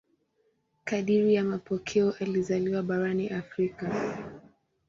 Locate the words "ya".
1.33-1.43